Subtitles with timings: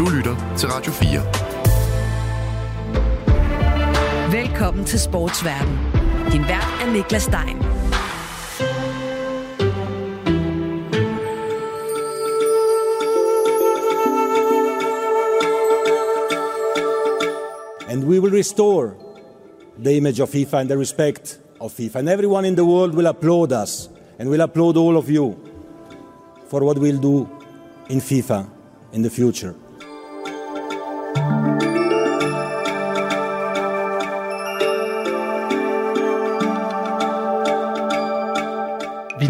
[0.00, 1.20] Du lytter til Radio 4.
[4.32, 5.78] Velkommen til Sportsverden.
[6.32, 7.56] Din vært er Niklas Stein.
[17.90, 18.94] And we will restore
[19.84, 21.98] the image of FIFA and the respect of FIFA.
[21.98, 25.36] And everyone in the world will applaud us and will applaud all of you
[26.48, 27.28] for what we'll do
[27.90, 28.44] in FIFA
[28.92, 29.54] in the future.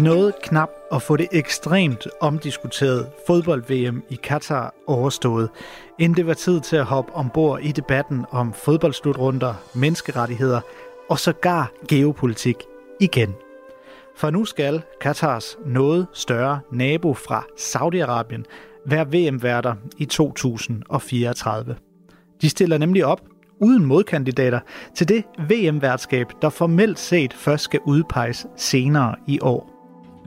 [0.01, 5.49] Nåede knap at få det ekstremt omdiskuterede fodbold-VM i Katar overstået,
[5.99, 10.61] inden det var tid til at hoppe ombord i debatten om fodboldslutrunder, menneskerettigheder
[11.09, 12.55] og sågar geopolitik
[12.99, 13.33] igen.
[14.17, 18.43] For nu skal Katars noget større nabo fra Saudi-Arabien
[18.85, 21.75] være VM-værter i 2034.
[22.41, 23.21] De stiller nemlig op
[23.59, 24.59] uden modkandidater
[24.95, 29.70] til det VM-værtskab, der formelt set først skal udpeges senere i år.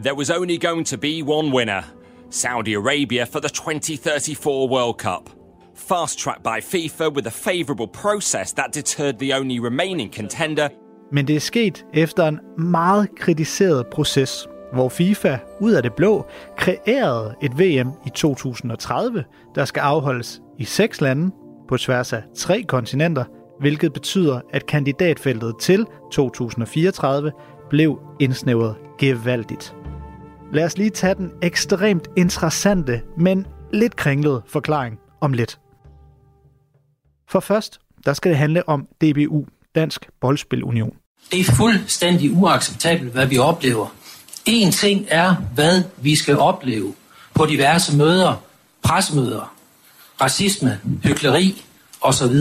[0.02, 1.82] There was only going to be one winner
[2.30, 5.30] Saudi Arabia for the 2034 World Cup.
[5.74, 10.68] Fast tracked by FIFA with a favourable process that deterred the only remaining contender.
[11.12, 16.26] Men det er sket efter en meget kritiseret proces, hvor FIFA ud af det blå
[16.56, 21.30] kreerede et VM i 2030, der skal afholdes i seks lande
[21.68, 23.24] på tværs af tre kontinenter,
[23.60, 27.32] hvilket betyder, at kandidatfeltet til 2034
[27.70, 29.74] blev indsnævret gevaldigt.
[30.54, 35.58] Lad os lige tage den ekstremt interessante, men lidt kringlede forklaring om lidt.
[37.30, 40.96] For først, der skal det handle om DBU, Dansk Boldspilunion.
[41.32, 43.86] Det er fuldstændig uacceptabelt, hvad vi oplever.
[44.46, 46.94] En ting er, hvad vi skal opleve
[47.34, 48.42] på diverse møder,
[48.82, 49.54] pressemøder,
[50.20, 51.64] racisme, hykleri
[52.00, 52.36] osv.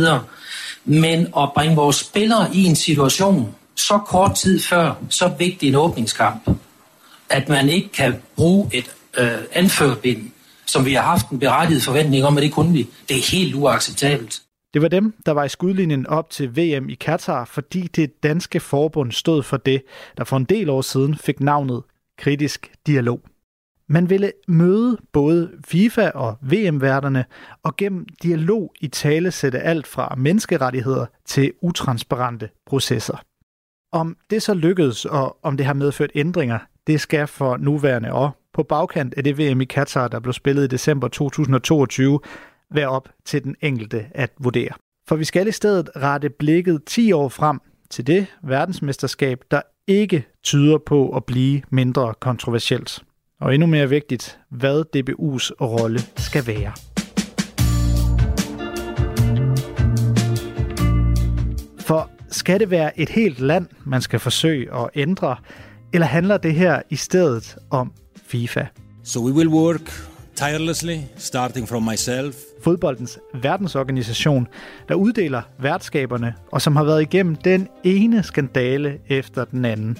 [0.85, 5.75] Men at bringe vores spillere i en situation så kort tid før så vigtig en
[5.75, 6.49] åbningskamp,
[7.29, 10.31] at man ikke kan bruge et øh, anførbind,
[10.65, 12.89] som vi har haft en berettiget forventning om, at det kunne vi.
[13.09, 14.41] Det er helt uacceptabelt.
[14.73, 18.59] Det var dem, der var i skudlinjen op til VM i Katar, fordi det danske
[18.59, 19.83] forbund stod for det,
[20.17, 21.83] der for en del år siden fik navnet
[22.17, 23.19] kritisk dialog.
[23.87, 27.25] Man ville møde både FIFA og VM-værterne
[27.63, 33.23] og gennem dialog i tale sætte alt fra menneskerettigheder til utransparente processer.
[33.91, 38.31] Om det så lykkedes, og om det har medført ændringer, det skal for nuværende og
[38.53, 42.19] på bagkant af det VM i Katar, der blev spillet i december 2022,
[42.71, 44.71] være op til den enkelte at vurdere.
[45.07, 50.25] For vi skal i stedet rette blikket 10 år frem til det verdensmesterskab, der ikke
[50.43, 53.03] tyder på at blive mindre kontroversielt.
[53.39, 56.73] Og endnu mere vigtigt, hvad DBU's rolle skal være.
[61.79, 65.35] For skal det være et helt land, man skal forsøge at ændre,
[65.93, 67.91] eller handler det her i stedet om
[68.25, 68.65] FIFA?
[69.03, 69.91] So we will work
[70.35, 72.35] tirelessly, starting from myself.
[72.63, 74.47] Fodboldens verdensorganisation,
[74.89, 79.97] der uddeler værtskaberne, og som har været igennem den ene skandale efter den anden.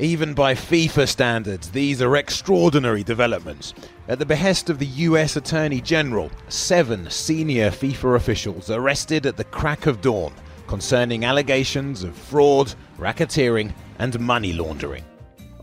[0.00, 3.74] Even by FIFA standards, these are extraordinary developments.
[4.08, 9.44] At the behest of the US Attorney General, seven senior FIFA officials arrested at the
[9.44, 10.32] crack of dawn
[10.66, 15.04] concerning allegations of fraud, racketeering and money laundering.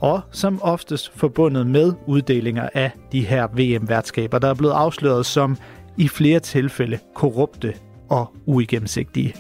[0.01, 5.57] Og som oftest forbundet med uddelinger af de her VM-værtskaber, der er blevet afsløret som
[5.97, 7.73] i flere tilfælde korrupte
[8.09, 9.35] og uigennemsigtige.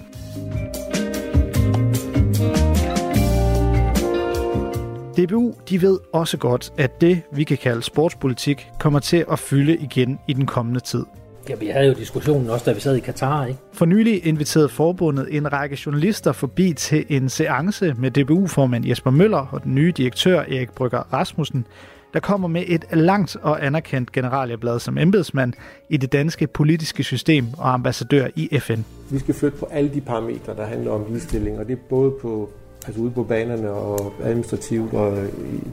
[5.17, 9.77] DBU de ved også godt, at det, vi kan kalde sportspolitik, kommer til at fylde
[9.77, 11.05] igen i den kommende tid.
[11.49, 13.59] Ja, vi havde jo diskussionen også, da vi sad i Katar, ikke?
[13.73, 19.47] For nylig inviterede forbundet en række journalister forbi til en seance med DBU-formand Jesper Møller
[19.51, 21.65] og den nye direktør Erik Brygger Rasmussen,
[22.13, 25.53] der kommer med et langt og anerkendt generalieblad som embedsmand
[25.89, 28.81] i det danske politiske system og ambassadør i FN.
[29.09, 32.11] Vi skal flytte på alle de parametre, der handler om ligestilling, og det er både
[32.21, 32.49] på
[32.87, 35.17] altså ude på banerne og administrativt, og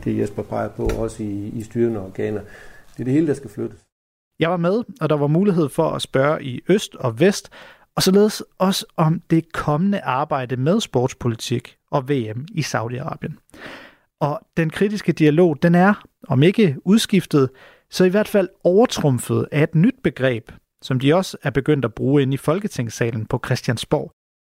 [0.04, 2.40] det Jesper peger på, også i, i styrende organer.
[2.92, 3.87] Det er det hele, der skal flyttes.
[4.38, 7.50] Jeg var med, og der var mulighed for at spørge i øst og vest,
[7.96, 13.34] og således også om det kommende arbejde med sportspolitik og VM i Saudi-Arabien.
[14.20, 15.94] Og den kritiske dialog, den er,
[16.28, 17.50] om ikke udskiftet,
[17.90, 20.52] så i hvert fald overtrumfet af et nyt begreb,
[20.82, 24.12] som de også er begyndt at bruge ind i Folketingssalen på Christiansborg.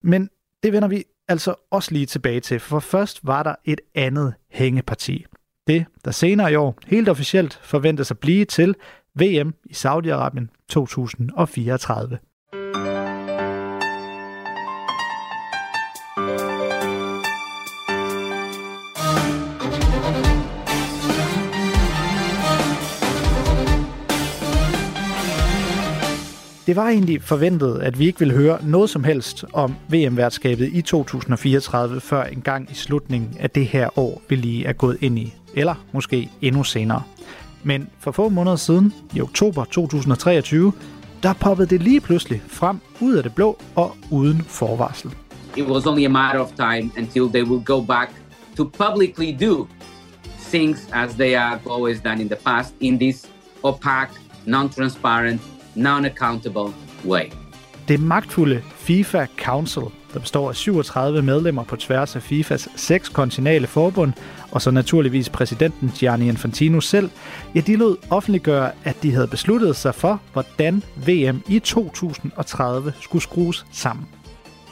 [0.03, 0.31] Men
[0.63, 5.27] det vender vi altså også lige tilbage til, for først var der et andet hængeparti.
[5.67, 8.75] Det, der senere i år helt officielt forventes at blive til
[9.15, 12.19] VM i Saudi-Arabien 2034.
[26.69, 30.83] Det var egentlig forventet, at vi ikke ville høre noget som helst om VM-værtskabet i
[30.83, 35.19] 2034 før en gang i slutningen af det her år, vi lige er gået ind
[35.19, 35.35] i.
[35.55, 37.03] Eller måske endnu senere.
[37.63, 40.73] Men for få måneder siden, i oktober 2023,
[41.23, 45.15] der poppede det lige pludselig frem ud af det blå og uden forvarsel.
[45.57, 48.11] It was only a matter of time until they will go back
[48.57, 49.67] to publicly do
[50.51, 53.27] things as they have always done in the past in this
[53.63, 54.15] opaque,
[54.47, 55.41] non-transparent,
[55.75, 56.73] non-accountable
[57.05, 57.48] way.
[57.89, 59.83] Det magtfulde FIFA Council,
[60.15, 64.13] der består af 37 medlemmer på tværs af FIFAs seks kontinentale forbund,
[64.51, 67.11] og så naturligvis præsidenten Gianni Infantino selv,
[67.55, 73.23] ja, de lod offentliggøre, at de havde besluttet sig for, hvordan VM i 2030 skulle
[73.23, 74.07] skrues sammen.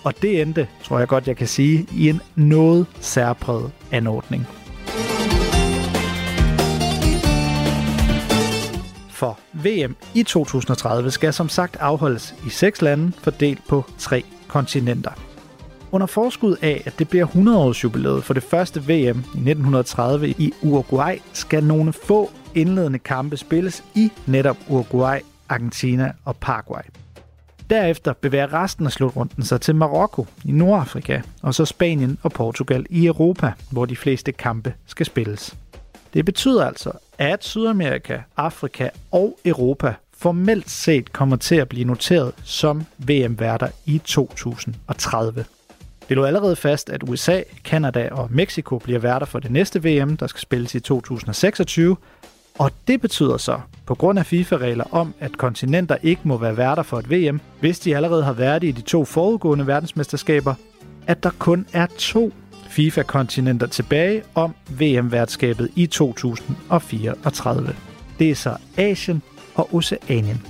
[0.04, 4.46] Og det endte, tror jeg godt, jeg kan sige, i en noget særpræget anordning.
[9.16, 15.10] For VM i 2030 skal som sagt afholdes i seks lande, fordelt på tre kontinenter.
[15.92, 20.52] Under forskud af, at det bliver 100-års jubilæet for det første VM i 1930 i
[20.62, 25.18] Uruguay, skal nogle få indledende kampe spilles i netop Uruguay,
[25.48, 26.82] Argentina og Paraguay.
[27.70, 32.86] Derefter bevæger resten af slutrunden sig til Marokko i Nordafrika, og så Spanien og Portugal
[32.90, 35.56] i Europa, hvor de fleste kampe skal spilles.
[36.14, 42.32] Det betyder altså, at Sydamerika, Afrika og Europa formelt set kommer til at blive noteret
[42.44, 45.44] som VM-værter i 2030.
[46.08, 50.17] Det lå allerede fast, at USA, Kanada og Mexico bliver værter for det næste VM,
[50.17, 51.97] der skal spilles i 2026,
[52.59, 56.82] og det betyder så, på grund af FIFA-regler om, at kontinenter ikke må være værter
[56.82, 60.55] for et VM, hvis de allerede har været i de to forudgående verdensmesterskaber,
[61.06, 62.32] at der kun er to
[62.76, 67.75] FIFA-kontinenter tilbage om VM-værtskabet i 2034.
[68.19, 69.23] Det er så Asien
[69.55, 70.43] og Oceanien.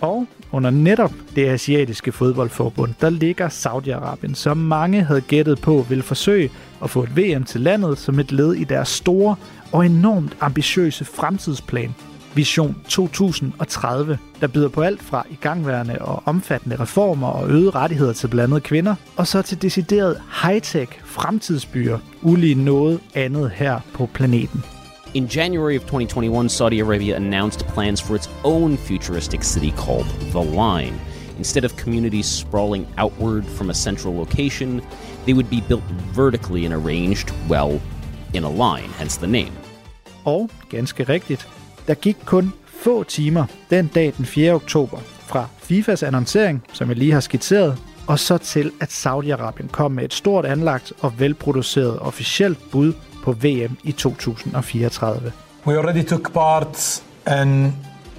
[0.00, 6.02] Og under netop det asiatiske fodboldforbund, der ligger Saudi-Arabien, som mange havde gættet på vil
[6.02, 6.50] forsøge
[6.82, 9.36] at få et VM til landet som et led i deres store
[9.72, 11.94] og enormt ambitiøse fremtidsplan,
[12.36, 18.28] Vision 2030, der byder på alt fra igangværende og omfattende reformer og øgede rettigheder til
[18.28, 24.64] blandt andet kvinder, og så til decideret high-tech fremtidsbyer, ulige noget andet her på planeten.
[25.14, 30.44] In January of 2021, Saudi Arabia announced plans for its own futuristic city called The
[30.44, 31.00] Line.
[31.38, 34.80] Instead of communities sprawling outward from a central location,
[35.24, 35.84] they would be built
[36.14, 37.80] vertically and arranged, well,
[38.34, 39.52] in a line, hence the name.
[40.24, 41.48] Og ganske rigtigt,
[41.86, 44.52] der gik kun få timer den dag den 4.
[44.52, 49.92] oktober fra FIFAs annoncering, som jeg lige har skitseret, og så til at Saudi-Arabien kom
[49.92, 52.92] med et stort anlagt og velproduceret officielt bud
[53.24, 55.32] på VM i 2034.
[55.66, 57.02] We already took part
[57.42, 57.74] in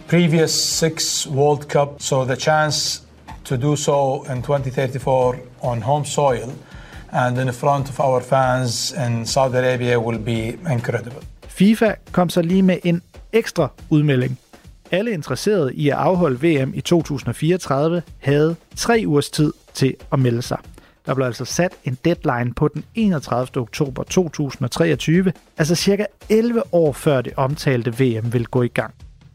[0.07, 3.01] previous six World Cup, so the chance
[3.45, 6.51] to do so in 2034 on home soil
[7.11, 11.21] and in front of our fans in Saudi Arabia will be incredible.
[11.47, 13.01] FIFA kom så lige med en
[13.33, 14.39] ekstra udmelding.
[14.91, 20.41] Alle interesserede i at afholde VM i 2034 havde tre ugers tid til at melde
[20.41, 20.57] sig.
[21.05, 23.61] Der blev altså sat en deadline på den 31.
[23.61, 28.93] oktober 2023, altså cirka 11 år før det omtalte VM vil gå i gang.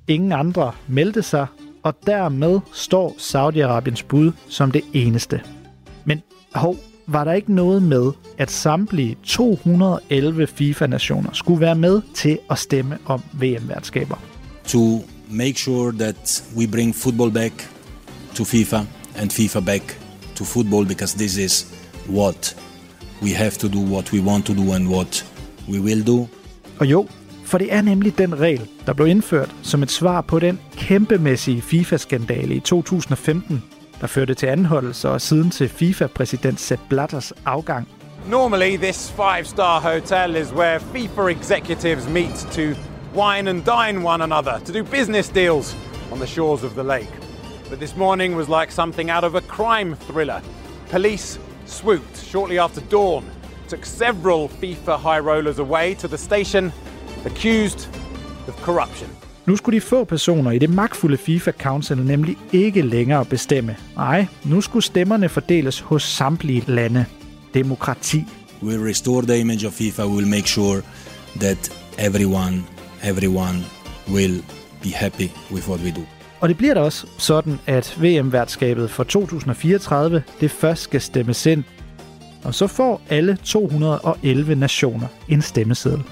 [0.08, 1.46] Ingen andre meldte sig,
[1.82, 5.40] og dermed står Saudi-Arabiens bud som det eneste.
[6.04, 6.22] Men
[6.54, 12.58] hov, var der ikke noget med, at samtlige 211 FIFA-nationer skulle være med til at
[12.58, 14.16] stemme om VM-værtskaber?
[14.66, 17.70] To make sure that we bring football back
[18.34, 18.80] to FIFA
[19.16, 19.98] and FIFA back
[20.34, 21.74] to football because this is
[22.10, 22.56] what
[23.22, 25.26] we have to do, what we want to do and what
[25.68, 26.28] we will do.
[26.78, 27.08] Og jo,
[27.44, 31.62] for det er nemlig den regel, der blev indført som et svar på den kæmpemæssige
[31.62, 33.62] FIFA-skandale i 2015,
[34.02, 34.68] der førte til
[35.04, 37.88] og siden til FIFA-præsident Sepp Blatters afgang.
[38.28, 42.62] Normally, this five star hotel is where FIFA executives meet to
[43.14, 45.76] wine and dine one another, to do business deals
[46.12, 47.12] on the shores of the lake.
[47.70, 50.42] But this morning was like something out of a crime thriller.
[50.90, 53.24] Police swooped shortly after dawn,
[53.68, 56.72] took several FIFA high rollers away to the station,
[57.24, 57.86] accused
[58.48, 59.08] of corruption.
[59.46, 63.76] Nu skulle de få personer i det magtfulde FIFA Council nemlig ikke længere bestemme.
[63.96, 67.04] Nej, nu skulle stemmerne fordeles hos samtlige lande.
[67.54, 68.24] Demokrati.
[68.62, 70.02] We'll restore the image of FIFA.
[70.02, 70.82] We'll make sure
[71.40, 72.62] that everyone,
[73.04, 73.58] everyone
[74.12, 74.42] will
[74.82, 76.02] be happy with what we do.
[76.40, 81.64] Og det bliver da også sådan, at VM-værtskabet for 2034 det først skal stemmes ind.
[82.44, 86.02] Og så får alle 211 nationer en stemmeseddel.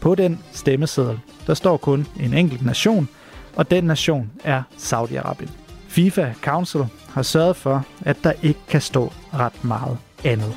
[0.00, 1.18] På den stemmeseddel,
[1.48, 3.08] der står kun en enkelt nation,
[3.56, 5.50] og den nation er Saudi-Arabien.
[5.88, 10.54] FIFA Council har sørget for, at der ikke kan stå ret meget andet.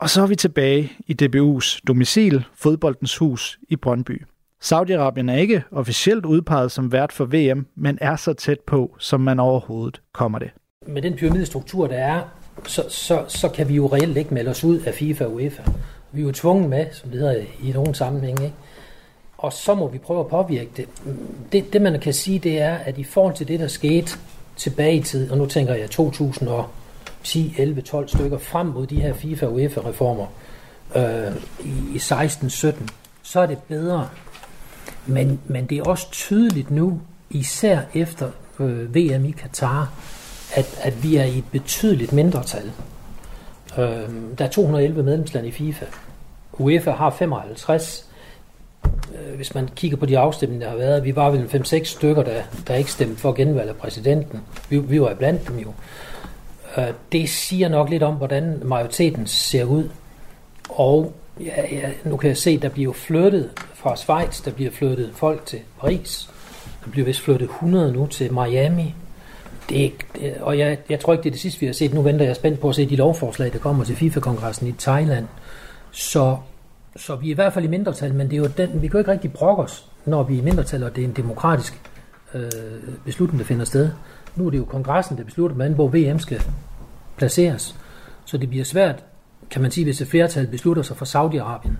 [0.00, 4.24] Og så er vi tilbage i DBU's domicil, fodboldens hus i Brøndby.
[4.64, 9.20] Saudi-Arabien er ikke officielt udpeget som vært for VM, men er så tæt på, som
[9.20, 10.50] man overhovedet kommer det.
[10.86, 12.22] Med den pyramidestruktur, der er,
[12.66, 15.62] så, så, så kan vi jo reelt ikke melde os ud af FIFA og UEFA.
[16.12, 18.56] Vi er jo tvunget med, som det hedder i nogle sammenhænge, ikke?
[19.38, 20.88] og så må vi prøve at påvirke det.
[21.52, 21.72] det.
[21.72, 24.12] Det man kan sige, det er, at i forhold til det, der skete
[24.56, 29.14] tilbage i tid, og nu tænker jeg 2010, 11, 12 stykker frem mod de her
[29.14, 30.26] FIFA og UEFA-reformer
[30.96, 32.88] øh, i, i 16, 17,
[33.22, 34.08] så er det bedre.
[35.06, 37.00] Men, men det er også tydeligt nu,
[37.30, 39.92] især efter øh, VM i Katar,
[40.54, 42.72] at, at vi er i et betydeligt mindretal.
[43.78, 45.84] Øh, der er 211 medlemslande i FIFA.
[46.52, 48.08] UEFA har 55.
[48.84, 52.22] Øh, hvis man kigger på de afstemninger, der har været, vi var vel 5-6 stykker,
[52.22, 54.40] der, der ikke stemte for genvalg af præsidenten.
[54.68, 55.72] Vi, vi var blandt dem jo.
[56.76, 59.88] Øh, det siger nok lidt om, hvordan majoriteten ser ud.
[60.68, 65.10] Og ja, ja, nu kan jeg se, der bliver flyttet fra Schweiz, der bliver flyttet
[65.14, 66.30] folk til Paris.
[66.84, 68.94] Der bliver vist flyttet 100 nu til Miami.
[69.68, 69.92] Det,
[70.40, 71.94] og jeg, jeg tror ikke, det er det sidste, vi har set.
[71.94, 75.26] Nu venter jeg spændt på at se de lovforslag, der kommer til FIFA-kongressen i Thailand.
[75.90, 76.36] Så,
[76.96, 78.92] så vi er i hvert fald i mindretal, men det er jo den, vi kan
[78.92, 81.80] jo ikke rigtig brokke os, når vi er i mindretal, og det er en demokratisk
[82.34, 82.50] øh,
[83.04, 83.90] beslutning, der finder sted.
[84.36, 86.42] Nu er det jo kongressen, der beslutter, hvordan, hvor VM skal
[87.16, 87.76] placeres.
[88.24, 89.04] Så det bliver svært,
[89.50, 91.72] kan man sige, hvis et flertal beslutter sig for Saudi-Arabien,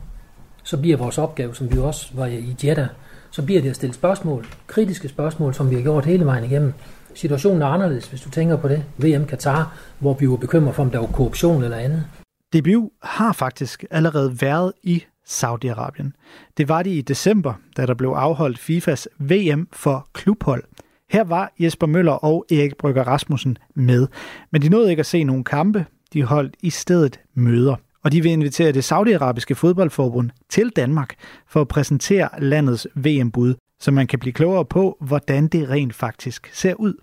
[0.63, 2.87] så bliver vores opgave, som vi også var i Jeddah,
[3.31, 6.75] så bliver det at stille spørgsmål, kritiske spørgsmål, som vi har gjort hele vejen igennem
[7.15, 8.85] situationen er anderledes, hvis du tænker på det.
[8.97, 12.05] VM Katar, hvor vi var bekymret for, om der var korruption eller andet.
[12.53, 16.11] DBU har faktisk allerede været i Saudi-Arabien.
[16.57, 20.65] Det var de i december, da der blev afholdt FIFAs VM for klubhold.
[21.11, 24.07] Her var Jesper Møller og Erik Brygger Rasmussen med,
[24.51, 25.87] men de nåede ikke at se nogen kampe.
[26.13, 27.77] De holdt i stedet møder.
[28.05, 31.15] Og de vil invitere det saudiarabiske fodboldforbund til Danmark
[31.47, 36.51] for at præsentere landets VM-bud, så man kan blive klogere på, hvordan det rent faktisk
[36.53, 36.95] ser ud.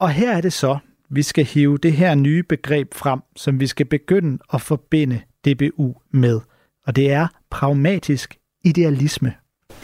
[0.00, 0.78] Og her er det så,
[1.10, 5.94] vi skal hive det her nye begreb frem, som vi skal begynde at forbinde DBU
[6.10, 6.40] med.
[6.86, 9.34] Og det er pragmatisk idealisme.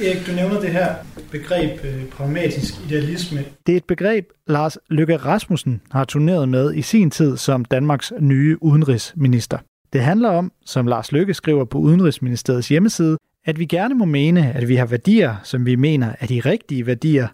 [0.00, 0.94] Erik, du nævner det her
[1.30, 3.44] begreb øh, pragmatisk idealisme.
[3.66, 8.12] Det er et begreb, Lars Løkke Rasmussen har turneret med i sin tid som Danmarks
[8.20, 9.58] nye udenrigsminister.
[9.92, 14.52] Det handler om, som Lars Løkke skriver på Udenrigsministeriets hjemmeside, at vi gerne må mene,
[14.52, 17.28] at vi har værdier, som vi mener er de rigtige værdier,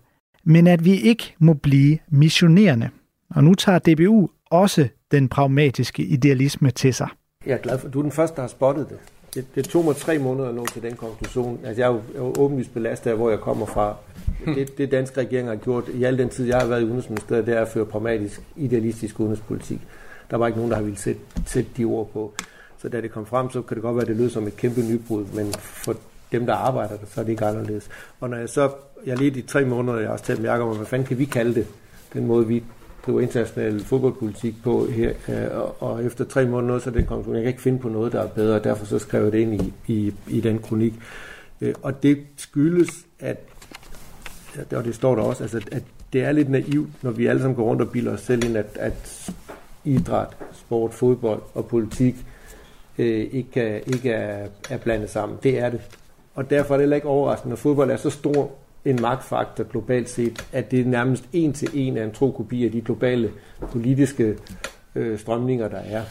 [0.44, 2.88] men at vi ikke må blive missionerende.
[3.30, 7.08] Og nu tager DBU også den pragmatiske idealisme til sig.
[7.46, 8.98] Jeg er glad for, at du er den første, der har spottet det.
[9.34, 11.60] Det, det tog mig tre måneder at nå til den konklusion.
[11.64, 13.96] Altså, jeg er jo, jeg er jo åbenlyst belastet af, hvor jeg kommer fra.
[14.44, 17.46] Det, det danske regering har gjort i al den tid, jeg har været i Udenrigsministeriet,
[17.46, 19.80] det er at føre pragmatisk, idealistisk udenrigspolitik.
[20.30, 22.34] Der var ikke nogen, der har ville sætte, sætte de ord på.
[22.84, 24.56] Så da det kom frem, så kan det godt være, at det lød som et
[24.56, 25.96] kæmpe nybrud, men for
[26.32, 27.88] dem, der arbejder der, så er det ikke anderledes.
[28.20, 28.70] Og når jeg så,
[29.06, 31.18] jeg lige de tre måneder, jeg har også talt med Jacob om, hvad fanden kan
[31.18, 31.66] vi kalde det,
[32.12, 32.62] den måde, vi
[33.06, 37.42] driver international fodboldpolitik på her, øh, og efter tre måneder, så er det konklusion, jeg
[37.42, 39.62] kan ikke finde på noget, der er bedre, og derfor så skrev jeg det ind
[39.62, 40.94] i, i, i den kronik.
[41.60, 43.38] Øh, og det skyldes, at,
[44.72, 47.56] og det står der også, altså, at det er lidt naivt, når vi alle sammen
[47.56, 49.30] går rundt og bilder os selv ind, at, at
[49.84, 52.14] idræt, sport, fodbold og politik
[52.98, 55.38] øh, ikke, ikke er, er blandet sammen.
[55.42, 55.80] Det er det.
[56.34, 58.50] Og derfor er det heller ikke overraskende, når fodbold er så stor
[58.84, 62.72] en magtfaktor globalt set, at det nærmest en til en af en tro kopi af
[62.72, 63.30] de globale
[63.72, 64.36] politiske
[64.94, 66.02] øh, strømninger, der er.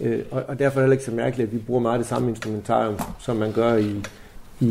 [0.00, 2.06] Øh, og, og derfor er det heller ikke så mærkeligt, at vi bruger meget det
[2.06, 4.02] samme instrumentarium, som man gør i,
[4.60, 4.66] i,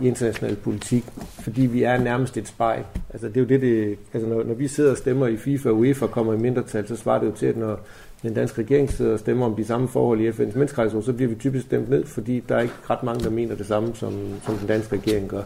[0.00, 1.04] i international politik,
[1.40, 2.84] fordi vi er nærmest et spejl.
[3.10, 5.68] Altså det er jo det, det altså når, når vi sidder og stemmer i FIFA
[5.68, 7.80] og UEFA kommer i mindretal, så svarer det jo til, at når
[8.22, 11.28] den danske regering sidder og stemmer om de samme forhold i FN's menneskerettighedsråd, så bliver
[11.28, 14.12] vi typisk stemt ned, fordi der er ikke ret mange, der mener det samme, som,
[14.42, 15.42] som den danske regering gør.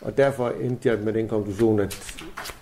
[0.00, 2.16] Og derfor endte jeg med den konklusion, at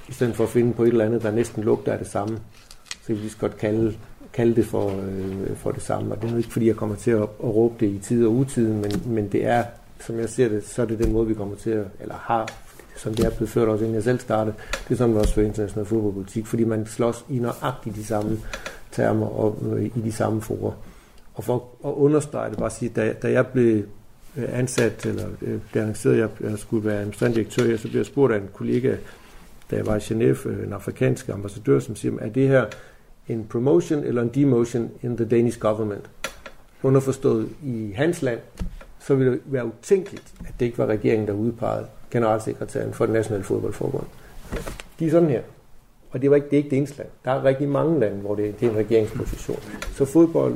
[0.08, 2.38] i stedet for at finde på et eller andet, der næsten lugter af det samme,
[2.84, 3.94] så kan vi lige så godt kalde,
[4.32, 6.14] kalde det for, øh, for det samme.
[6.14, 8.32] Og det er ikke, fordi jeg kommer til at, at råbe det i tid og
[8.32, 9.64] utid, men, men det er,
[10.00, 12.52] som jeg ser det, så er det den måde, vi kommer til at, eller har,
[12.96, 14.56] som det er blevet ført også, inden jeg selv startede,
[14.88, 18.38] det er sådan, vi også fører international fodboldpolitik, fordi man slås i nøjagtigt de samme
[18.92, 20.72] termer og øh, i de samme forer.
[21.34, 23.82] Og for at understrege det, bare sige, da, da jeg blev
[24.36, 27.98] øh, ansat, eller øh, blev annonceret, at jeg jeg skulle være administrerende direktør, så blev
[27.98, 28.96] jeg spurgt af en kollega,
[29.70, 32.64] da jeg var i Genève, øh, en afrikansk ambassadør, som siger, er det her
[33.28, 36.10] en promotion eller en demotion in the Danish government?
[36.82, 38.38] Underforstået i hans land,
[39.08, 43.14] så ville det være utænkeligt, at det ikke var regeringen, der udpegede generalsekretæren for den
[43.14, 44.06] nationale fodboldforbund.
[44.98, 45.42] De er sådan her.
[46.10, 47.08] Og det, var ikke, det er ikke det eneste land.
[47.24, 49.58] Der er rigtig mange lande, hvor det, det er en regeringsposition.
[49.92, 50.54] Så fodbold,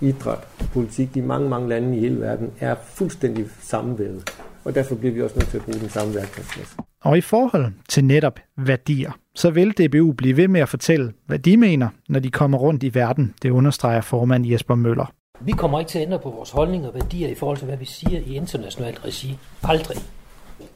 [0.00, 0.38] idræt,
[0.72, 4.30] politik, de mange, mange lande i hele verden er fuldstændig sammenvævet.
[4.64, 6.76] Og derfor bliver vi også nødt til at bruge den samme værktøjsmasse.
[7.04, 11.38] Og i forhold til netop værdier, så vil DBU blive ved med at fortælle, hvad
[11.38, 15.12] de mener, når de kommer rundt i verden, det understreger formand Jesper Møller.
[15.40, 17.76] Vi kommer ikke til at ændre på vores holdninger og værdier i forhold til, hvad
[17.76, 19.38] vi siger i internationalt regi.
[19.62, 19.96] Aldrig.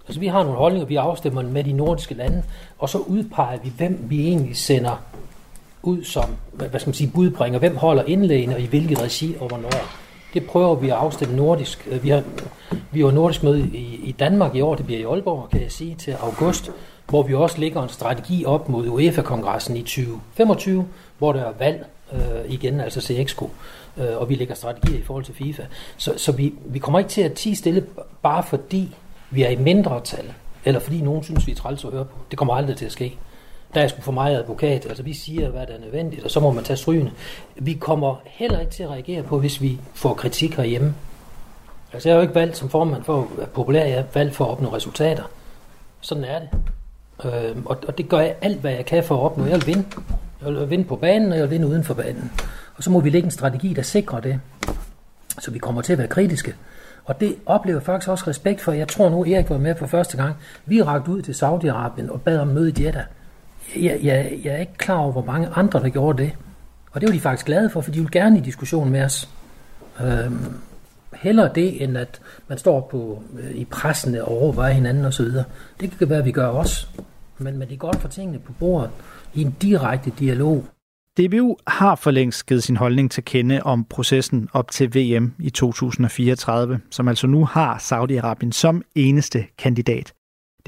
[0.06, 2.42] Altså vi har nogle holdninger, vi afstemmer med de nordiske lande,
[2.78, 5.02] og så udpeger vi, hvem vi egentlig sender
[5.82, 9.48] ud som, hvad skal man sige, budbringer, hvem holder indlægene og i hvilket regi og
[9.48, 9.70] hvornår.
[10.34, 11.88] Det prøver vi at afstemme nordisk.
[12.02, 12.22] Vi har,
[12.90, 15.72] vi har nordisk møde i, i Danmark i år, det bliver i Aalborg, kan jeg
[15.72, 16.70] sige, til august,
[17.08, 20.86] hvor vi også lægger en strategi op mod UEFA-kongressen i 2025,
[21.18, 23.42] hvor der er valg øh, igen, altså CXK
[23.96, 25.62] øh, og vi lægger strategier i forhold til FIFA.
[25.96, 27.86] Så, så vi, vi kommer ikke til at tige stille,
[28.22, 28.96] bare fordi
[29.30, 30.32] vi er i mindre tal,
[30.64, 32.16] eller fordi nogen synes, vi er træls at høre på.
[32.30, 33.18] Det kommer aldrig til at ske.
[33.74, 36.40] Der er sgu for mig advokat, altså vi siger, hvad der er nødvendigt, og så
[36.40, 37.12] må man tage strygene.
[37.56, 40.94] Vi kommer heller ikke til at reagere på, hvis vi får kritik herhjemme.
[41.92, 44.34] Altså jeg er jo ikke valgt som formand for at være populær, jeg er valgt
[44.34, 45.22] for at opnå resultater.
[46.00, 46.48] Sådan er det.
[47.24, 49.44] Øh, og, og det gør jeg alt, hvad jeg kan for at opnå.
[49.44, 49.84] Jeg vil vinde.
[50.44, 52.32] Jeg vil vinde på banen, og jeg vil vinde uden for banen.
[52.80, 54.40] Og så må vi lægge en strategi, der sikrer det.
[55.38, 56.54] Så vi kommer til at være kritiske.
[57.04, 58.72] Og det oplever jeg faktisk også respekt for.
[58.72, 60.36] Jeg tror nu, Erik var med for første gang.
[60.66, 63.04] Vi rakte ud til Saudi-Arabien og bad om møde i Jeddah.
[63.76, 66.32] Jeg, jeg, jeg er ikke klar over, hvor mange andre, der gjorde det.
[66.92, 69.28] Og det var de faktisk glade for, for de vil gerne i diskussion med os.
[70.00, 70.54] Øhm,
[71.14, 75.26] hellere det, end at man står på, øh, i pressen og overvejer hinanden osv.
[75.80, 76.86] Det kan være, at vi gør også.
[77.38, 78.90] Men, men det er godt for tingene på bordet
[79.34, 80.64] i en direkte dialog.
[81.18, 85.50] DBU har for længst givet sin holdning til kende om processen op til VM i
[85.50, 90.12] 2034, som altså nu har Saudi-Arabien som eneste kandidat.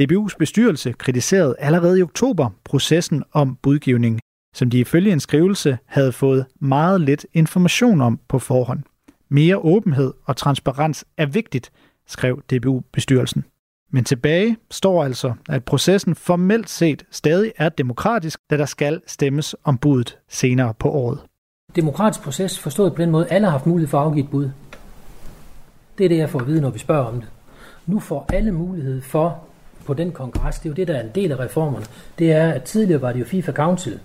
[0.01, 4.21] DBU's bestyrelse kritiserede allerede i oktober processen om budgivning,
[4.55, 8.83] som de ifølge en skrivelse havde fået meget lidt information om på forhånd.
[9.29, 11.73] Mere åbenhed og transparens er vigtigt,
[12.07, 13.45] skrev DBU-bestyrelsen.
[13.95, 19.57] Men tilbage står altså, at processen formelt set stadig er demokratisk, da der skal stemmes
[19.65, 21.19] om budet senere på året.
[21.77, 24.51] Demokratisk proces forstået på den måde, alle har haft mulighed for at afgive et bud.
[25.99, 27.29] Det er det, jeg får at vide, når vi spørger om det.
[27.87, 29.45] Nu får alle mulighed for
[29.85, 31.87] på den kongres, det er jo det, der er en del af reformerne,
[32.19, 33.99] det er, at tidligere var det jo FIFA Council,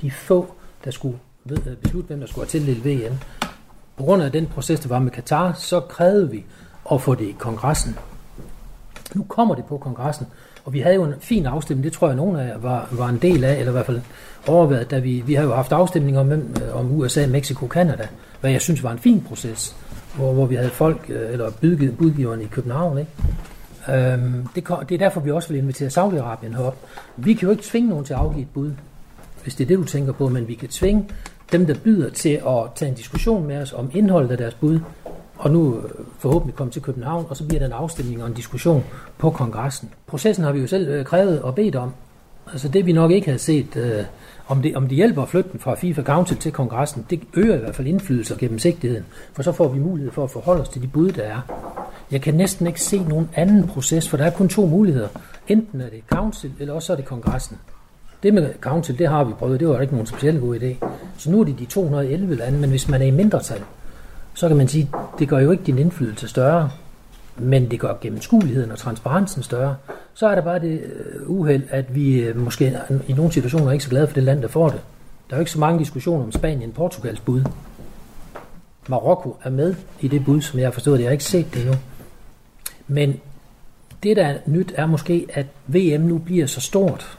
[0.00, 0.54] de få,
[0.84, 1.18] der skulle
[1.50, 3.18] øh, beslutte, hvem der skulle have tildelt VM.
[3.96, 6.44] På grund af den proces, der var med Katar, så krævede vi
[6.92, 7.98] at få det i kongressen.
[9.14, 10.26] Nu kommer det på kongressen,
[10.64, 13.08] og vi havde jo en fin afstemning, det tror jeg, nogen af jer var, var
[13.08, 14.00] en del af, eller i hvert fald
[14.46, 16.40] overvejet, da vi, vi har jo haft afstemninger om, øh,
[16.72, 18.08] om USA, Mexico, Canada,
[18.40, 19.76] hvad jeg synes var en fin proces,
[20.16, 21.50] hvor, hvor vi havde folk, øh, eller
[21.98, 23.10] budgiverne i København, ikke?
[23.88, 26.76] Øhm, det, det er derfor, vi også vil invitere Saudi-Arabien herop.
[27.16, 28.72] Vi kan jo ikke tvinge nogen til at afgive et bud,
[29.42, 31.08] hvis det er det, du tænker på, men vi kan tvinge
[31.52, 34.80] dem, der byder til at tage en diskussion med os om indholdet af deres bud,
[35.36, 38.34] og nu øh, forhåbentlig komme til København, og så bliver der en afstemning og en
[38.34, 38.84] diskussion
[39.18, 39.90] på kongressen.
[40.06, 41.92] Processen har vi jo selv øh, krævet og bedt om.
[42.52, 44.04] Altså det vi nok ikke havde set, øh,
[44.48, 47.56] om, det, om det hjælper at flytte den fra FIFA Council til kongressen, det øger
[47.56, 50.68] i hvert fald indflydelse og gennemsigtigheden, for så får vi mulighed for at forholde os
[50.68, 51.40] til de bud, der er.
[52.10, 55.08] Jeg kan næsten ikke se nogen anden proces, for der er kun to muligheder.
[55.48, 57.58] Enten er det Council, eller også er det kongressen.
[58.22, 60.86] Det med Council, det har vi prøvet, det var ikke nogen specielt god idé.
[61.18, 63.60] Så nu er det de 211 lande, men hvis man er i mindretal,
[64.34, 66.70] så kan man sige, det gør jo ikke din indflydelse større,
[67.36, 69.76] men det gør gennemskueligheden og transparensen større.
[70.14, 73.72] Så er der bare det øh, uheld, at vi øh, måske i nogle situationer er
[73.72, 74.80] ikke så glade for det land, der får det.
[75.30, 77.42] Der er jo ikke så mange diskussioner om Spanien Portugals bud.
[78.88, 80.98] Marokko er med i det bud, som jeg har forstået.
[80.98, 81.76] Jeg har ikke set det endnu.
[82.88, 83.20] Men
[84.02, 87.18] det, der er nyt, er måske, at VM nu bliver så stort.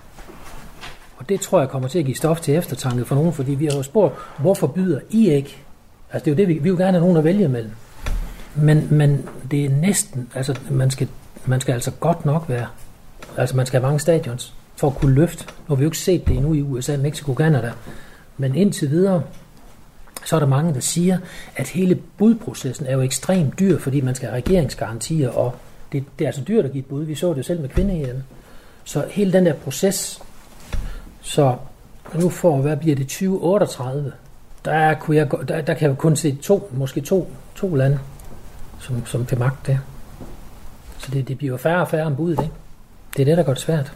[1.17, 3.65] Og det tror jeg kommer til at give stof til eftertanke for nogen, fordi vi
[3.65, 5.64] har jo spurgt, hvorfor byder I ikke?
[6.15, 7.71] Altså det er jo det, vi, vi vil gerne have nogen at vælge imellem.
[8.55, 11.07] Men, men det er næsten, altså man skal,
[11.45, 12.67] man skal altså godt nok være,
[13.37, 15.45] altså man skal have mange stadions for at kunne løfte.
[15.47, 17.71] Nu har vi jo ikke set det endnu i USA, Mexico, Canada.
[18.37, 19.23] Men indtil videre,
[20.25, 21.17] så er der mange, der siger,
[21.55, 25.55] at hele budprocessen er jo ekstremt dyr, fordi man skal have regeringsgarantier, og
[25.91, 27.03] det, det er altså dyrt at give et bud.
[27.03, 28.23] Vi så det jo selv med kvinde
[28.83, 30.21] Så hele den der proces,
[31.21, 31.55] så
[32.13, 34.11] nu får, hvad bliver det, 2038,
[34.65, 37.99] der, kunne jeg, der, der kan jeg kun se to, måske to, to lande,
[38.79, 39.79] som, som kan magte det.
[40.97, 42.53] Så det, det bliver færre og færre om budet, ikke?
[43.17, 43.93] Det er det, der gør det svært.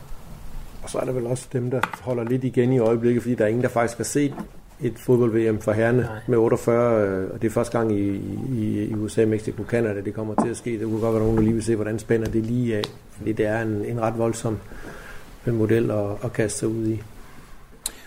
[0.83, 3.43] Og så er der vel også dem, der holder lidt igen i øjeblikket, fordi der
[3.43, 4.33] er ingen, der faktisk har set
[4.81, 6.19] et fodbold-VM for herrene Nej.
[6.27, 10.13] med 48, øh, og det er første gang i, i, i USA, Mexico, Canada, det
[10.13, 10.71] kommer til at ske.
[10.71, 13.31] Det kunne godt være nogen, der lige vil se, hvordan spænder det lige af, fordi
[13.31, 14.57] det er en, en ret voldsom
[15.45, 17.01] model at, at kaste sig ud i.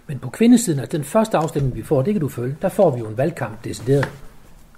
[0.07, 2.91] Men på kvindesiden, altså den første afstemning, vi får, det kan du følge, der får
[2.91, 4.09] vi jo en valgkamp decideret.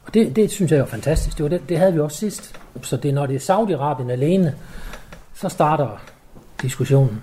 [0.04, 1.37] Og det, det synes jeg er fantastisk.
[1.37, 2.60] Det, var det, det havde vi også sidst.
[2.82, 4.54] Så det, når det er Saudi-Arabien alene,
[5.34, 6.02] så starter
[6.62, 7.22] diskussionen.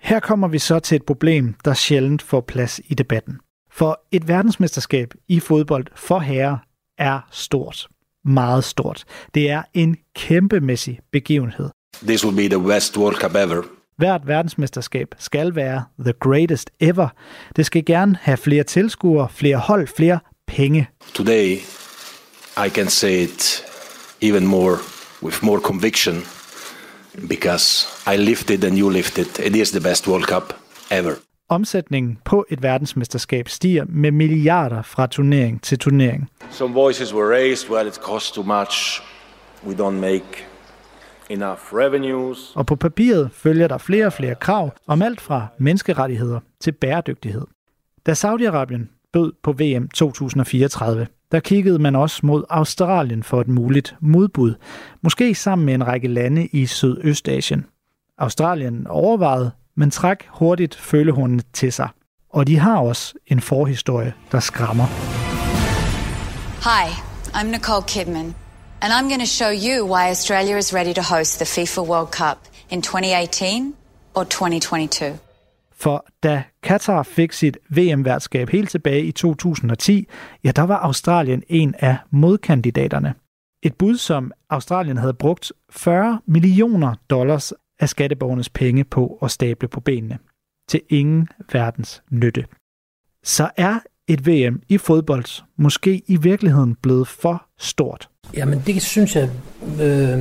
[0.00, 3.38] Her kommer vi så til et problem, der sjældent får plads i debatten.
[3.70, 6.56] For et verdensmesterskab i fodbold for herrer
[6.98, 7.88] er stort.
[8.24, 9.04] Meget stort.
[9.34, 11.70] Det er en kæmpemæssig begivenhed.
[12.02, 13.75] This will be the best World Cup ever.
[13.96, 17.08] Hvert verdensmesterskab skal være the greatest ever.
[17.56, 20.88] Det skal gerne have flere tilskuere, flere hold, flere penge.
[21.14, 21.56] Today,
[22.66, 23.64] I can say it
[24.22, 24.76] even more
[25.22, 26.14] with more conviction
[27.28, 29.38] because I lived it and you lived it.
[29.38, 30.54] It is the best World Cup
[30.90, 31.12] ever.
[31.48, 36.30] Omsætningen på et verdensmesterskab stiger med milliarder fra turnering til turnering.
[36.50, 39.02] Some voices were raised, well, it costs too much.
[39.66, 40.46] We don't make.
[42.56, 47.46] Og på papiret følger der flere og flere krav om alt fra menneskerettigheder til bæredygtighed.
[48.06, 53.96] Da Saudi-Arabien bød på VM 2034, der kiggede man også mod Australien for et muligt
[54.00, 54.54] modbud,
[55.02, 57.66] måske sammen med en række lande i Sydøstasien.
[58.18, 61.88] Australien overvejede, men træk hurtigt følehornene til sig.
[62.30, 64.86] Og de har også en forhistorie, der skræmmer.
[66.64, 66.90] Hi,
[67.34, 68.34] I'm Nicole Kidman,
[68.82, 72.10] and I'm going to show you why Australia is ready to host the FIFA World
[72.10, 72.38] Cup
[72.70, 73.74] in 2018
[74.14, 75.18] or 2022.
[75.72, 80.08] For da Qatar fik sit VM-værtskab helt tilbage i 2010,
[80.44, 83.14] ja, der var Australien en af modkandidaterne.
[83.62, 89.68] Et bud, som Australien havde brugt 40 millioner dollars af skatteborgernes penge på at stable
[89.68, 90.18] på benene.
[90.68, 92.46] Til ingen verdens nytte.
[93.24, 98.08] Så er et VM i fodbold måske i virkeligheden blevet for stort?
[98.34, 99.30] Jamen det synes jeg,
[99.80, 100.18] øh,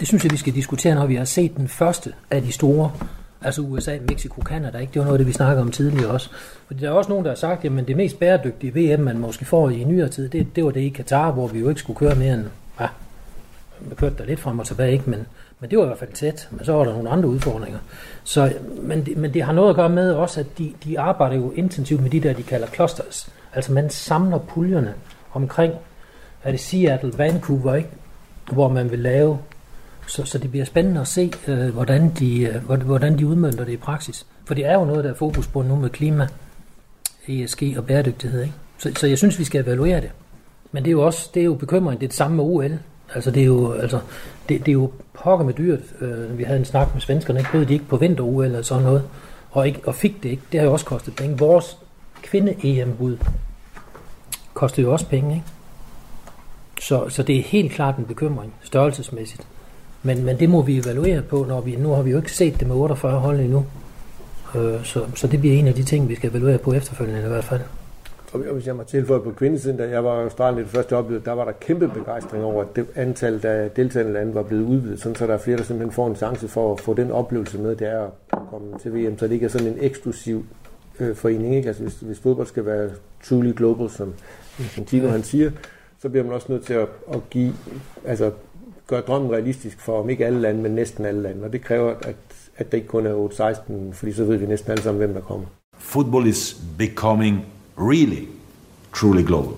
[0.00, 2.90] det synes jeg, vi skal diskutere, når vi har set den første af de store
[3.42, 4.92] Altså USA, Mexico, Canada, ikke?
[4.92, 6.30] Det var noget af det, vi snakkede om tidligere også.
[6.66, 9.44] Fordi der er også nogen, der har sagt, at det mest bæredygtige VM, man måske
[9.44, 11.98] får i nyere tid, det, det var det i Katar, hvor vi jo ikke skulle
[11.98, 12.44] køre mere end,
[12.80, 12.86] ja,
[13.80, 15.10] vi kørte der lidt frem og tilbage, ikke?
[15.10, 15.26] Men,
[15.60, 17.78] men det var i hvert fald tæt, men så var der nogle andre udfordringer.
[18.24, 21.36] Så, men, det, men det har noget at gøre med også, at de, de arbejder
[21.36, 23.28] jo intensivt med de der, de kalder clusters.
[23.54, 24.94] Altså man samler puljerne
[25.32, 25.74] omkring,
[26.46, 27.88] er det Seattle, Vancouver, ikke?
[28.52, 29.38] hvor man vil lave
[30.06, 33.72] så, så det bliver spændende at se, øh, hvordan, de, øh, hvordan de udmønter det
[33.72, 34.26] i praksis.
[34.44, 36.28] For det er jo noget, der er fokus på nu med klima,
[37.28, 38.42] ESG og bæredygtighed.
[38.42, 38.54] Ikke?
[38.78, 40.10] Så, så jeg synes, vi skal evaluere det.
[40.72, 42.00] Men det er jo også det er jo bekymring.
[42.00, 42.78] Det er det samme med OL.
[43.14, 44.00] Altså det er jo, altså,
[44.48, 45.80] det, det er jo pokker med dyrt.
[46.00, 47.52] Øh, vi havde en snak med svenskerne, ikke?
[47.52, 49.02] Både de ikke på vinter-OL eller sådan noget,
[49.50, 50.42] og, ikke, og fik det ikke.
[50.52, 51.38] Det har jo også kostet penge.
[51.38, 51.78] Vores
[52.22, 53.16] kvinde-EM-bud
[54.54, 55.46] kostede jo også penge, ikke?
[56.80, 59.46] Så, så det er helt klart en bekymring, størrelsesmæssigt.
[60.02, 62.60] Men, men det må vi evaluere på, når vi, nu har vi jo ikke set
[62.60, 63.66] det med 48 hold endnu.
[64.54, 67.28] Øh, så, så det bliver en af de ting, vi skal evaluere på efterfølgende i
[67.28, 67.60] hvert fald.
[68.32, 71.24] Og hvis jeg må tilføje på kvindesiden, da jeg var i Australien det første oplevelse,
[71.24, 75.00] der var der kæmpe begejstring over, at det antal af deltagende lande var blevet udvidet,
[75.00, 77.58] sådan så der er flere, der simpelthen får en chance for at få den oplevelse
[77.58, 80.46] med, det er at komme til VM, så det ikke er sådan en eksklusiv
[81.00, 81.56] øh, forening.
[81.56, 81.68] Ikke?
[81.68, 82.90] Altså hvis, hvis fodbold skal være
[83.24, 84.14] truly global, som
[84.58, 85.50] Infantino han siger,
[86.06, 87.54] så bliver man også nødt til at, at give,
[88.04, 88.30] altså
[88.86, 91.44] gøre drømmen realistisk for om ikke alle lande, men næsten alle lande.
[91.44, 92.16] Og det kræver, at,
[92.56, 93.28] at det ikke kun er
[93.90, 95.46] 8-16, fordi så ved vi næsten alle sammen, hvem der kommer.
[95.78, 97.46] Football is becoming
[97.78, 98.28] really,
[98.94, 99.52] truly global.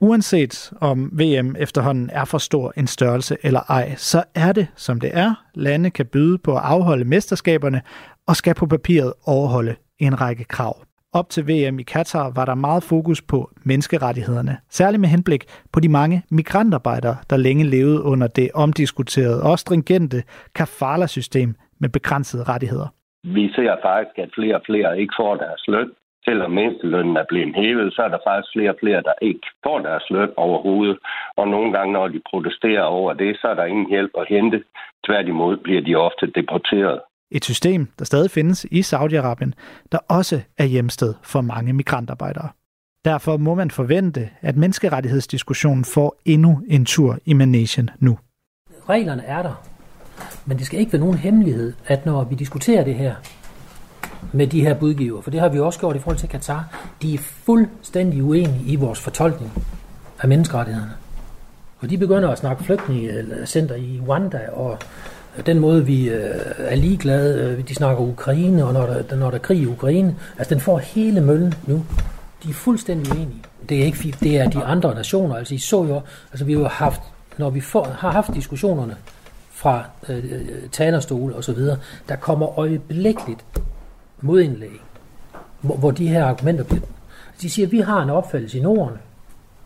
[0.00, 5.00] Uanset om VM efterhånden er for stor en størrelse eller ej, så er det, som
[5.00, 5.34] det er.
[5.54, 7.82] Lande kan byde på at afholde mesterskaberne
[8.26, 10.76] og skal på papiret overholde en række krav.
[11.14, 15.80] Op til VM i Katar var der meget fokus på menneskerettighederne, særligt med henblik på
[15.80, 20.22] de mange migrantarbejdere, der længe levede under det omdiskuterede og stringente
[20.54, 22.88] kafala-system med begrænsede rettigheder.
[23.24, 25.90] Vi ser faktisk, at flere og flere ikke får deres løn.
[26.24, 29.78] Selvom mindstelønnen er blevet hævet, så er der faktisk flere og flere, der ikke får
[29.78, 30.98] deres løn overhovedet.
[31.36, 34.62] Og nogle gange, når de protesterer over det, så er der ingen hjælp at hente.
[35.06, 37.00] Tværtimod bliver de ofte deporteret.
[37.34, 39.52] Et system, der stadig findes i Saudi-Arabien,
[39.92, 42.48] der også er hjemsted for mange migrantarbejdere.
[43.04, 48.18] Derfor må man forvente, at menneskerettighedsdiskussionen får endnu en tur i Manesien nu.
[48.88, 49.64] Reglerne er der,
[50.46, 53.14] men det skal ikke være nogen hemmelighed, at når vi diskuterer det her,
[54.32, 56.88] med de her budgiver, for det har vi også gjort i forhold til Katar.
[57.02, 59.52] De er fuldstændig uenige i vores fortolkning
[60.20, 60.92] af menneskerettighederne.
[61.78, 64.78] Og de begynder at snakke flygtningecenter i Rwanda, og
[65.46, 69.38] den måde, vi øh, er ligeglade, øh, de snakker Ukraine, og når der, når der
[69.38, 71.84] er krig i Ukraine, altså den får hele møllen nu.
[72.44, 73.42] De er fuldstændig enige.
[73.68, 76.00] Det er ikke det er de andre nationer, altså I så jo,
[76.32, 77.00] altså vi har haft,
[77.38, 78.96] når vi får, har haft diskussionerne
[79.50, 83.44] fra øh, øh talerstol og så videre, der kommer øjeblikkeligt
[84.20, 84.80] modindlæg,
[85.60, 86.82] hvor, hvor de her argumenter bliver...
[87.42, 88.98] De siger, at vi har en opfattelse i Norden,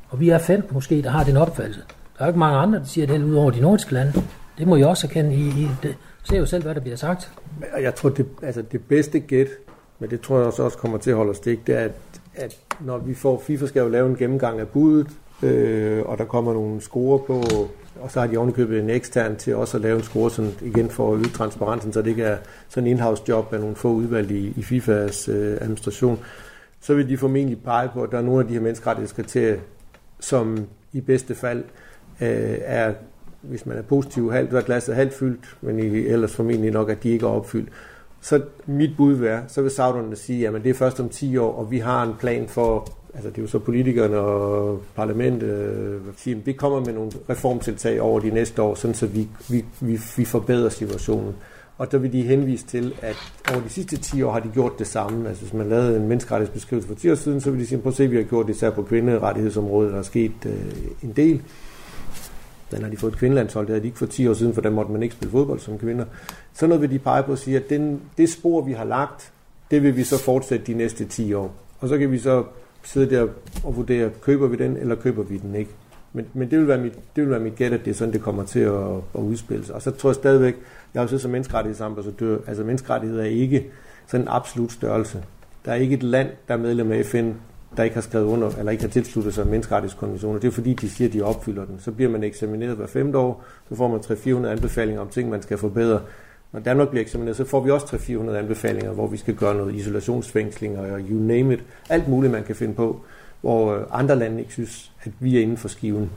[0.09, 1.81] og vi er fem måske, der har den opfattelse.
[2.19, 4.23] Der er ikke mange andre, der siger det ud over de nordiske lande.
[4.59, 5.35] Det må jeg også erkende.
[5.35, 5.97] I, I det.
[6.23, 7.33] ser jo selv, hvad der bliver sagt.
[7.81, 9.49] Jeg tror, det, altså det bedste gæt,
[9.99, 11.93] men det tror jeg også, også kommer til at holde os stik, det er, at,
[12.35, 15.09] at når vi får, FIFA skal jo lave en gennemgang af budet,
[15.43, 17.43] øh, og der kommer nogle score på,
[18.01, 20.91] og så har de ovenikøbet en ekstern til også at lave en score, sådan, igen
[20.91, 22.39] for at øge transparensen, så det ikke er
[22.69, 26.19] sådan en in-house job af nogle få udvalg i, i FIFAs øh, administration,
[26.81, 29.59] så vil de formentlig pege på, at der er nogle af de her menneskerettighedskriterier,
[30.21, 31.65] som i bedste fald
[32.21, 32.93] øh, er,
[33.41, 37.03] hvis man er positiv, halvt, så er glasset halvt fyldt, men ellers formentlig nok, at
[37.03, 37.69] de ikke er opfyldt.
[38.21, 41.37] Så mit bud vil være, så vil sauderne sige, at det er først om 10
[41.37, 45.49] år, og vi har en plan for, altså det er jo så politikerne og parlamentet,
[45.49, 49.65] øh, siger, vi kommer med nogle reformtiltag over de næste år, sådan så vi, vi,
[49.81, 51.35] vi, vi forbedrer situationen.
[51.79, 53.17] Og der vil de henvise til, at
[53.53, 55.29] over de sidste 10 år har de gjort det samme.
[55.29, 57.91] Altså hvis man lavede en menneskerettighedsbeskrivelse for 10 år siden, så vil de sige, prøv
[57.91, 60.53] at se, at vi har gjort det især på kvinderettighedsområdet, der er sket øh,
[61.03, 61.43] en del.
[62.71, 64.61] Den har de fået et kvindelandshold, det havde de ikke for 10 år siden, for
[64.61, 66.05] der måtte man ikke spille fodbold som kvinder.
[66.55, 69.33] Så noget vil de pege på at sige, at den, det spor, vi har lagt,
[69.71, 71.55] det vil vi så fortsætte de næste 10 år.
[71.81, 72.45] Og så kan vi så
[72.83, 73.29] sidde der
[73.65, 75.71] og vurdere, køber vi den, eller køber vi den ikke.
[76.13, 78.13] Men, men det, vil være mit, det vil være mit gæt, at det er sådan,
[78.13, 79.75] det kommer til at, at udspille sig.
[79.75, 80.55] Og så tror jeg stadigvæk,
[80.95, 83.67] jeg har jo siddet som menneskerettighedsambassadør, altså menneskerettigheder er ikke
[84.07, 85.25] sådan en absolut størrelse.
[85.65, 87.31] Der er ikke et land, der er medlem af FN,
[87.77, 90.41] der ikke har skrevet under, eller ikke har tilsluttet sig menneskerettighedskonventioner.
[90.41, 91.79] Det er fordi, de siger, at de opfylder den.
[91.81, 95.43] Så bliver man eksamineret hver femte år, så får man 300-400 anbefalinger om ting, man
[95.43, 96.01] skal forbedre.
[96.53, 99.75] Når Danmark bliver eksamineret, så får vi også 300-400 anbefalinger, hvor vi skal gøre noget
[99.75, 101.65] isolationsfængsling og you name it.
[101.89, 103.01] Alt muligt, man kan finde på,
[103.41, 106.11] hvor øh, andre lande ikke synes, at vi er inden for skiven.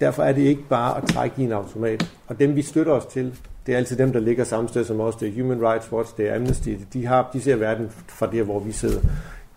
[0.00, 2.12] Derfor er det ikke bare at trække i en automat.
[2.26, 3.34] Og dem, vi støtter os til,
[3.66, 5.16] det er altid dem, der ligger samme sted som os.
[5.16, 6.74] Det er Human Rights Watch, det er Amnesty.
[6.92, 9.00] De, har, de ser verden fra der, hvor vi sidder.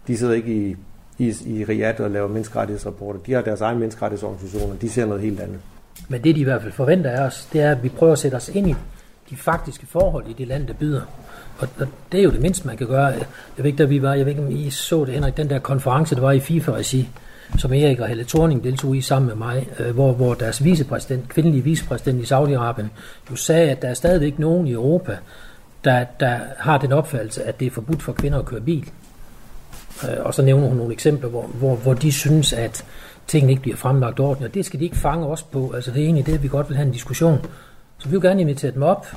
[0.07, 0.75] De sidder ikke i
[1.21, 3.19] i, i Riyadh og laver menneskerettighedsrapporter.
[3.19, 5.59] De har deres egen menneskerettighedsorganisationer, de ser noget helt andet.
[6.07, 8.19] Men det, de i hvert fald forventer af os, det er, at vi prøver at
[8.19, 8.75] sætte os ind i
[9.29, 11.01] de faktiske forhold i det land, der byder.
[11.59, 13.05] Og, og det er jo det mindste, man kan gøre.
[13.05, 13.17] Jeg
[13.57, 15.59] ved ikke, der vi var, jeg ved ikke, om I så det, Henrik, den der
[15.59, 17.09] konference, der var i FIFA-regi,
[17.57, 21.29] som Erik og Helle Thorning deltog i sammen med mig, øh, hvor, hvor deres vicepræsident,
[21.29, 22.87] kvindelige vicepræsident i Saudi-Arabien,
[23.31, 25.17] jo sagde, at der er stadigvæk nogen i Europa,
[25.83, 28.91] der, der har den opfattelse, at det er forbudt for kvinder at køre bil.
[30.03, 32.85] Øh, og så nævner hun nogle eksempler, hvor, hvor, hvor de synes, at
[33.27, 35.71] tingene ikke bliver fremlagt ordentligt, og det skal de ikke fange os på.
[35.75, 37.45] Altså det er egentlig det, vi godt vil have en diskussion.
[37.97, 39.07] Så vi vil gerne invitere dem op,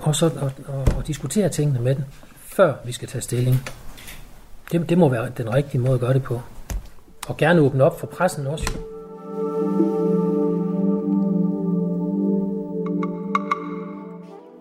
[0.00, 2.04] og, så, og, og, og diskutere tingene med dem,
[2.36, 3.68] før vi skal tage stilling.
[4.72, 6.40] Det, det må være den rigtige måde at gøre det på.
[7.28, 8.80] Og gerne åbne op for pressen også jo.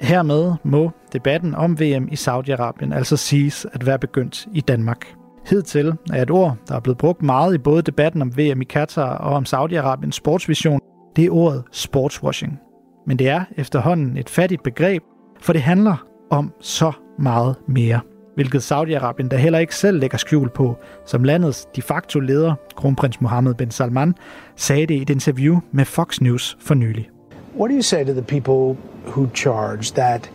[0.02, 5.21] Hermed må debatten om VM i Saudi-Arabien altså siges at være begyndt i Danmark.
[5.46, 8.66] Hidtil er et ord, der er blevet brugt meget i både debatten om VM i
[8.66, 10.80] Katar og om Saudi-Arabiens sportsvision,
[11.16, 12.60] det er ordet sportswashing.
[13.08, 15.04] Men det er efterhånden et fattigt begreb,
[15.42, 18.00] for det handler om så meget mere.
[18.36, 23.22] Hvilket Saudi-Arabien da heller ikke selv lægger skjul på, som landets de facto leder, kronprins
[23.22, 24.16] Mohammed bin Salman,
[24.56, 27.10] sagde det i et interview med Fox News for nylig.
[27.58, 30.32] What do you say to the people who charge that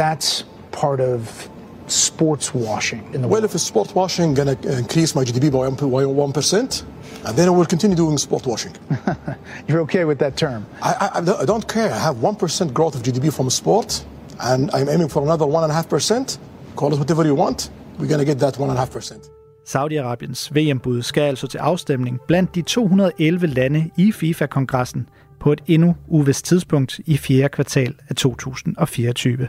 [0.00, 1.48] that's part of
[1.90, 5.68] sports washing in the well, if it's sport washing going to increase my GDP by
[5.68, 6.84] 1%,
[7.26, 8.74] and then I will continue doing sport washing.
[9.68, 10.66] You're okay with that term?
[10.82, 11.92] I, I, I, don't care.
[11.92, 14.04] I have 1% growth of GDP from sport,
[14.40, 16.38] and I'm aiming for another 1.5%.
[16.76, 17.70] Call it whatever you want.
[17.98, 19.30] We're going to get that 1.5%.
[19.64, 25.08] Saudi-Arabiens VM-bud skal altså til afstemning blandt de 211 lande i FIFA-kongressen
[25.40, 29.48] på et endnu uvist tidspunkt i fjerde kvartal af 2024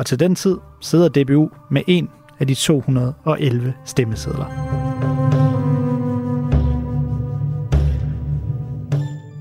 [0.00, 4.44] og til den tid sidder DBU med en af de 211 stemmesedler.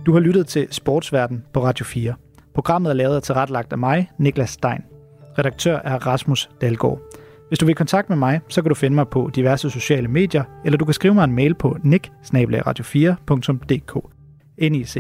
[0.05, 2.13] Du har lyttet til Sportsverden på Radio 4.
[2.53, 4.81] Programmet er lavet og tilrettelagt af mig, Niklas Stein.
[5.37, 6.99] Redaktør er Rasmus Dalgaard.
[7.47, 10.07] Hvis du vil i kontakt med mig, så kan du finde mig på diverse sociale
[10.07, 12.33] medier, eller du kan skrive mig en mail på nick 4dk
[14.71, 14.91] nick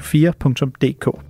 [0.00, 1.20] 4dk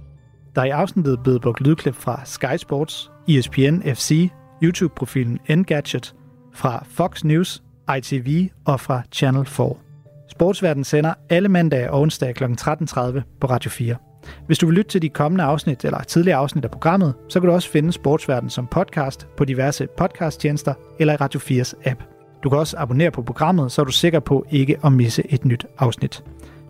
[0.54, 4.30] Der er i afsnittet blevet brugt lydklip fra Sky Sports, ESPN FC,
[4.62, 6.14] YouTube-profilen Engadget,
[6.52, 7.62] fra Fox News,
[7.96, 9.74] ITV og fra Channel 4.
[10.30, 12.44] Sportsverden sender alle mandage og onsdag kl.
[12.44, 13.96] 13.30 på Radio 4.
[14.46, 17.48] Hvis du vil lytte til de kommende afsnit eller tidligere afsnit af programmet, så kan
[17.48, 22.02] du også finde Sportsverden som podcast på diverse podcasttjenester eller i Radio 4's app.
[22.42, 25.44] Du kan også abonnere på programmet, så er du sikker på ikke at misse et
[25.44, 26.24] nyt afsnit.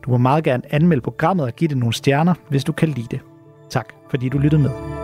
[0.05, 3.09] Du må meget gerne anmelde programmet og give det nogle stjerner, hvis du kan lide
[3.11, 3.21] det.
[3.71, 5.04] Tak, fordi du lyttede med.